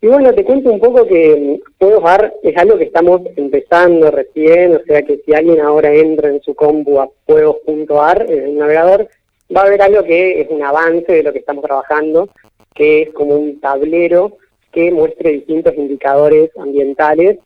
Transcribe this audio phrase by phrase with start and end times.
[0.00, 4.76] Y bueno, te cuento un poco que Fuegos AR es algo que estamos empezando recién,
[4.76, 9.08] o sea que si alguien ahora entra en su compu a fuegos.ar, en el navegador,
[9.54, 12.28] va a ver algo que es un avance de lo que estamos trabajando,
[12.74, 14.36] que es como un tablero
[14.70, 17.38] que muestre distintos indicadores ambientales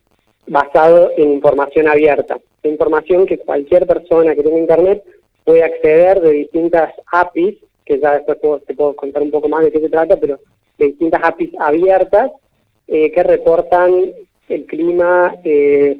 [0.47, 2.37] basado en información abierta.
[2.63, 5.03] Información que cualquier persona que tenga internet
[5.45, 9.71] puede acceder de distintas APIs, que ya después te puedo contar un poco más de
[9.71, 10.37] qué se trata, pero
[10.77, 12.31] de distintas APIs abiertas
[12.93, 14.11] eh, que reportan
[14.49, 15.97] el clima, eh,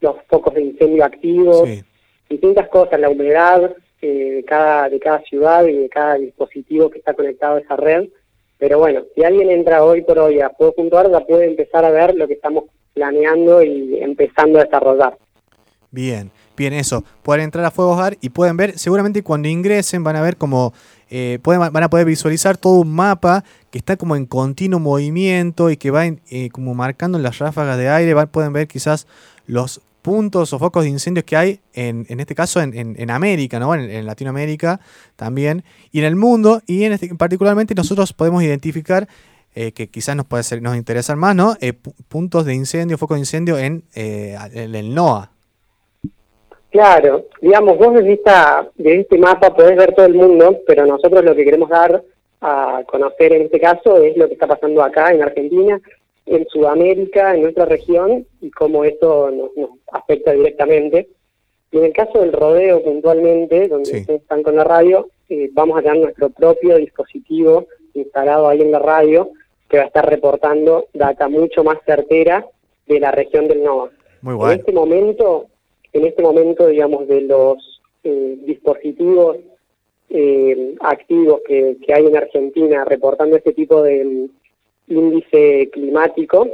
[0.00, 1.68] los focos de incendio activos,
[2.30, 6.98] distintas cosas, la humedad eh, de, cada, de cada ciudad y de cada dispositivo que
[6.98, 8.08] está conectado a esa red.
[8.56, 12.14] Pero bueno, si alguien entra hoy por hoy a Fuego.ar, ya puede empezar a ver
[12.14, 15.18] lo que estamos planeando y empezando a desarrollar.
[15.90, 17.04] Bien, bien, eso.
[17.22, 20.72] Pueden entrar a Fuegos y pueden ver, seguramente cuando ingresen van a ver como,
[21.10, 23.44] eh, pueden, van a poder visualizar todo un mapa
[23.76, 28.26] está como en continuo movimiento y que va eh, como marcando las ráfagas de aire.
[28.26, 29.06] pueden ver quizás
[29.46, 33.58] los puntos o focos de incendios que hay, en, en este caso en, en, América,
[33.58, 33.74] ¿no?
[33.74, 34.78] En, Latinoamérica
[35.16, 39.08] también, y en el mundo, y en este, particularmente nosotros podemos identificar
[39.56, 41.56] eh, que quizás nos puede ser, nos interesan más, ¿no?
[41.60, 41.72] Eh,
[42.08, 45.32] puntos de incendio, focos de incendio en, eh, el NOAA.
[46.70, 51.34] Claro, digamos, vos desde, esta, este mapa podés ver todo el mundo, pero nosotros lo
[51.34, 52.00] que queremos dar
[52.40, 55.80] a conocer en este caso es lo que está pasando acá en Argentina,
[56.26, 59.50] en Sudamérica, en nuestra región, y cómo esto nos,
[59.92, 61.08] afecta directamente.
[61.70, 65.82] Y en el caso del rodeo puntualmente, donde están con la radio, eh, vamos a
[65.82, 69.30] tener nuestro propio dispositivo instalado ahí en la radio
[69.68, 72.46] que va a estar reportando data mucho más certera
[72.86, 73.90] de la región del NOVA.
[74.22, 74.52] Muy bueno.
[74.52, 75.46] En este momento,
[75.92, 79.38] en este momento, digamos, de los eh, dispositivos
[80.10, 84.28] eh, activos que, que hay en Argentina reportando este tipo de,
[84.88, 86.48] índice climático,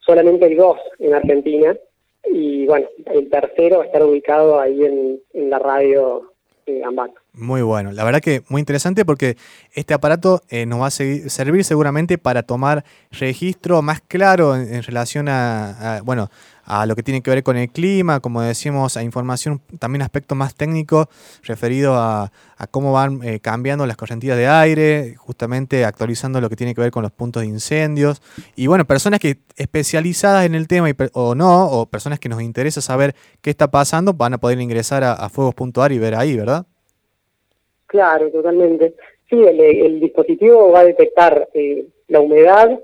[0.00, 1.76] solamente hay dos en Argentina,
[2.30, 6.32] y bueno, el tercero va a estar ubicado ahí en, la radio
[6.66, 7.20] eh, Ambato.
[7.38, 9.36] Muy bueno, la verdad que muy interesante porque
[9.72, 15.28] este aparato eh, nos va a servir seguramente para tomar registro más claro en, relación
[15.28, 16.30] a, bueno,
[16.64, 20.34] a lo que tiene que ver con el clima, como decimos, a información, también aspecto
[20.34, 21.08] más técnico
[21.44, 22.32] referido a,
[22.72, 26.90] cómo van eh, cambiando las correntías de aire, justamente actualizando lo que tiene que ver
[26.90, 28.20] con los puntos de incendios.
[28.56, 32.80] Y bueno, personas que especializadas en el tema o no, o personas que nos interesa
[32.80, 36.66] saber qué está pasando, van a poder ingresar a, a fuegos.ar y ver ahí, ¿verdad?
[37.88, 38.94] Claro, totalmente.
[39.28, 42.78] Sí, el, dispositivo va a detectar eh, la humedad,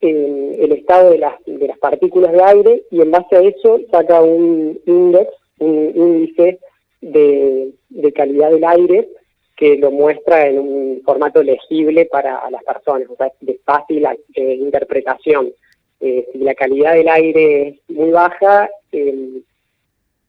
[0.00, 4.20] el estado de las, de las partículas de aire y en base a eso saca
[4.20, 5.28] un índice,
[5.60, 6.58] un índice
[7.00, 7.72] de,
[8.14, 9.08] calidad del aire
[9.56, 14.54] que lo muestra en un formato legible para las personas, o sea, de fácil eh,
[14.54, 15.52] interpretación.
[16.00, 19.44] Eh, si la calidad del aire es muy baja, el,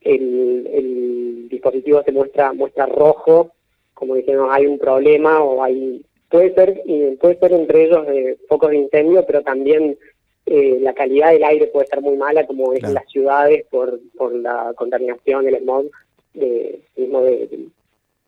[0.02, 3.52] el dispositivo se muestra muestra rojo
[3.94, 6.82] como decimos, hay un problema o hay puede ser
[7.20, 9.98] puede ser entre ellos de focos de incendio, pero también
[10.46, 14.00] eh, la calidad del aire puede ser muy mala, como es en las ciudades por
[14.18, 15.86] por la contaminación, el smog,
[16.34, 17.68] de, mismo de,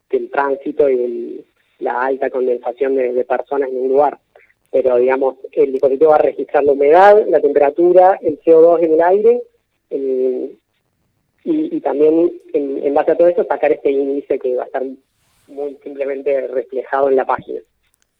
[0.09, 1.45] del tránsito y de
[1.79, 4.19] la alta condensación de, personas en un lugar.
[4.71, 9.01] Pero digamos, el dispositivo va a registrar la humedad, la temperatura, el CO2 en el
[9.01, 9.41] aire.
[9.89, 10.57] y,
[11.43, 14.83] y, también en, en, base a todo eso sacar este índice que va a estar
[15.47, 17.59] muy simplemente reflejado en la página.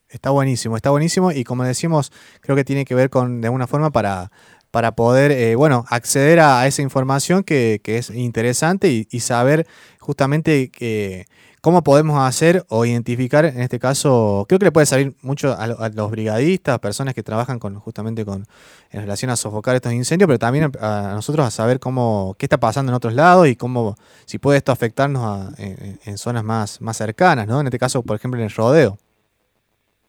[0.07, 3.67] Está buenísimo, está buenísimo y como decimos, creo que tiene que ver con de alguna
[3.67, 4.31] forma para,
[4.75, 9.67] para poder, eh, bueno, acceder a, esa información que, que es interesante y, saber
[10.01, 11.27] justamente que
[11.61, 15.89] ¿Cómo podemos hacer o identificar, en este caso, creo que le puede salir mucho a,
[15.89, 18.43] los brigadistas, personas que trabajan con justamente con
[18.91, 22.57] en relación a sofocar estos incendios, pero también a, nosotros a saber cómo qué está
[22.57, 27.47] pasando en otros lados y cómo si puede esto afectarnos en, zonas más más cercanas,
[27.47, 27.61] ¿no?
[27.61, 28.97] En este caso, por ejemplo, en el rodeo.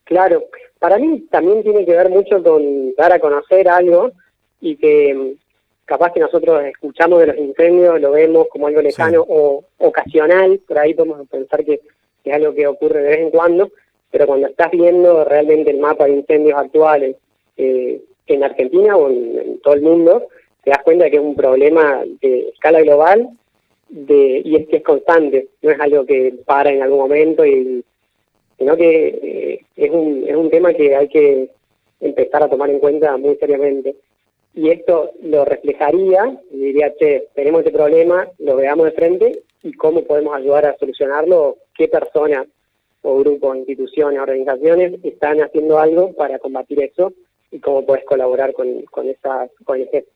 [0.04, 0.42] Claro,
[0.78, 4.12] para mí también tiene que ver mucho con dar a conocer algo
[4.60, 5.36] y que
[5.86, 10.78] capaz que nosotros escuchamos de los incendios, lo vemos como algo lejano o ocasional, por
[10.78, 11.80] ahí podemos pensar que,
[12.24, 13.70] es algo que ocurre de vez en cuando,
[14.10, 17.14] pero cuando estás viendo realmente el mapa de incendios actuales
[17.56, 20.26] eh, en Argentina o en, todo el mundo,
[20.64, 23.28] te das cuenta que es un problema de escala global
[23.88, 27.84] de, y es que es constante, no es algo que para en algún momento, y,
[28.58, 31.50] sino que eh, es, un, es un tema que hay que
[32.00, 33.94] empezar a tomar en cuenta muy seriamente
[34.56, 39.74] y esto lo reflejaría y diría, che, tenemos este problema, lo veamos de frente y
[39.74, 42.44] cómo podemos ayudar a solucionarlo, qué persona
[43.02, 47.12] o grupos, instituciones, organizaciones están haciendo algo para combatir eso
[47.50, 50.06] y cómo puedes colaborar con, con esa con ese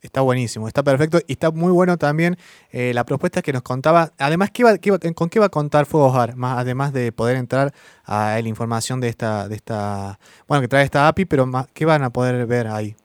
[0.00, 2.36] Está buenísimo, está perfecto y está muy bueno también
[2.72, 4.12] eh, la propuesta que nos contaba.
[4.18, 4.76] Además, ¿qué va,
[5.14, 6.12] ¿con qué va a contar Fuego?
[6.34, 7.72] Más, además de poder entrar
[8.04, 10.18] a la información de esta, de esta,
[10.48, 12.96] bueno, que trae esta API, pero más, ¿qué van a poder ver ahí?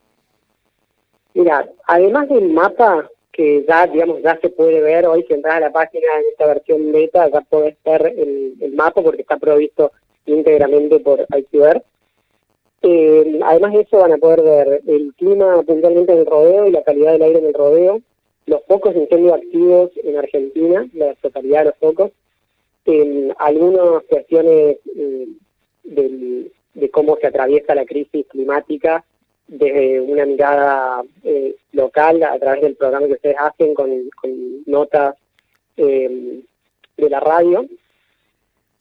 [1.38, 5.60] Mira, además del mapa que ya, digamos, ya se puede ver hoy, si entras a
[5.60, 9.92] la página en esta versión beta, ya puedes ver el, mapa porque está provisto
[10.26, 11.84] íntegramente por IQR
[12.82, 16.72] eh, además de eso van a poder ver el clima puntualmente en el rodeo y
[16.72, 18.02] la calidad del aire en el rodeo,
[18.48, 22.12] los focos de incendio activos en Argentina, la totalidad de los focos,
[22.86, 25.28] en algunas cuestiones eh,
[25.84, 29.06] de cómo se atraviesa la crisis climática
[29.48, 34.10] desde una mirada eh, local a través del programa que ustedes hacen con,
[34.66, 35.16] notas
[35.78, 36.42] eh,
[36.98, 37.66] de la radio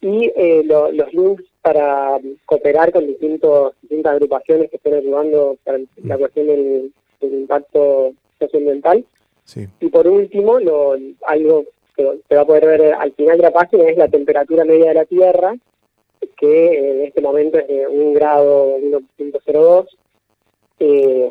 [0.01, 0.31] y
[0.65, 6.19] los links para cooperar con distintos, distintas agrupaciones que estén ayudando para la mm.
[6.19, 9.05] cuestión del, impacto socioambiental.
[9.81, 10.97] Y por último, lo,
[11.27, 11.65] algo
[11.97, 14.89] que se va a poder ver al final de la página es la temperatura media
[14.89, 15.57] de la Tierra,
[16.37, 19.87] que en este momento es de 1 grado 1.02,
[20.79, 21.31] eh,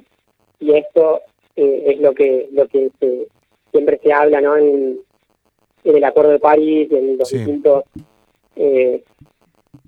[0.59, 1.21] y esto
[1.55, 2.91] eh, es lo que lo que
[3.71, 4.57] siempre se habla ¿no?
[4.57, 4.99] en,
[5.83, 7.83] el Acuerdo de París y en los distintos
[8.55, 9.03] eh,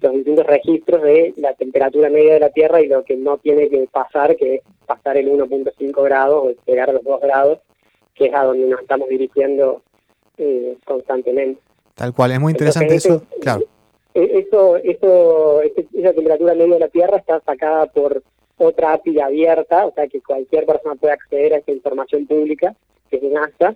[0.02, 3.70] los distintos registros de la temperatura media de la Tierra y lo que no tiene
[3.70, 7.60] que pasar, que es pasar el 1.5 grados o llegar a los 2 grados,
[8.14, 9.82] que es a donde nos estamos dirigiendo
[10.38, 11.62] eh, constantemente.
[11.96, 13.64] Tal cual, es muy interesante eso, claro.
[14.14, 18.22] E, eso, eso, esa temperatura media de la Tierra está sacada por
[18.58, 22.76] otra API abierta, o sea que cualquier persona puede acceder a esa información pública,
[23.10, 23.76] que es NASA,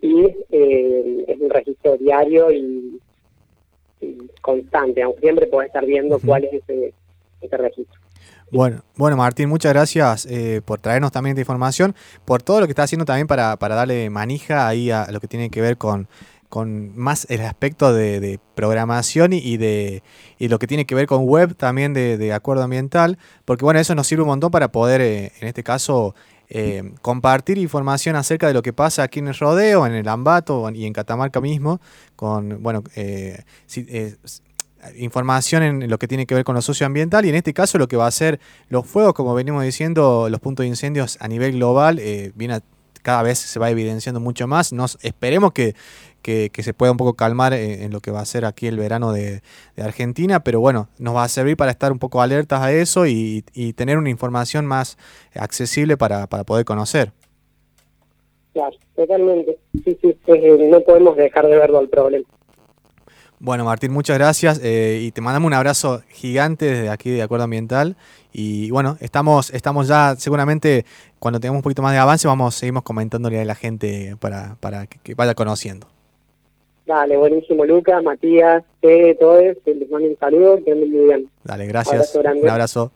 [0.00, 3.00] y eh, es un registro diario y
[4.42, 6.92] constante, aunque siempre puede estar viendo cuál es ese,
[7.56, 8.00] registro.
[8.50, 11.94] Bueno, bueno Martín, muchas gracias eh, por traernos también esta información,
[12.24, 15.28] por todo lo que está haciendo también para, para darle manija ahí a lo que
[15.28, 16.08] tiene que ver con,
[16.48, 20.02] con más el aspecto de, programación y, de
[20.38, 23.94] y lo que tiene que ver con web también de, acuerdo ambiental, porque bueno, eso
[23.94, 26.14] nos sirve un montón para poder, eh, en este caso,
[26.48, 30.70] eh, compartir información acerca de lo que pasa aquí en el rodeo, en el Ambato
[30.70, 31.80] y en Catamarca mismo,
[32.14, 33.42] con bueno eh,
[33.76, 34.16] eh,
[34.96, 37.88] información en lo que tiene que ver con lo socioambiental y en este caso lo
[37.88, 38.38] que va a ser
[38.68, 42.00] los fuegos, como venimos diciendo, los puntos de incendios a nivel global,
[42.36, 42.60] viene
[43.06, 44.72] cada vez se va evidenciando mucho más.
[44.72, 45.76] Nos esperemos que,
[46.26, 49.12] que, se pueda un poco calmar en, lo que va a ser aquí el verano
[49.12, 49.42] de,
[49.76, 53.44] Argentina, pero bueno, nos va a servir para estar un poco alertas a eso y,
[53.76, 54.98] tener una información más
[55.34, 57.12] accesible para, para poder conocer.
[58.52, 59.58] Claro, totalmente.
[59.84, 62.26] Sí, sí, eh, no podemos dejar de verlo al problema.
[63.38, 67.44] Bueno, Martín, muchas gracias eh, y te mandamos un abrazo gigante desde aquí de Acuerdo
[67.44, 67.96] Ambiental.
[68.32, 70.86] Y bueno, estamos, estamos ya seguramente
[71.18, 74.86] cuando tengamos un poquito más de avance, vamos, seguimos comentándole a la gente para, para
[74.86, 75.86] que vaya conociendo.
[76.86, 78.62] Dale, buenísimo, Lucas, Matías,
[79.18, 81.28] todos, les mando un saludo, que muy bien.
[81.42, 82.14] Dale, gracias.
[82.14, 82.92] Un abrazo.